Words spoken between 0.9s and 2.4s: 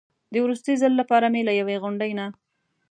لپاره مې له یوې غونډۍ نه.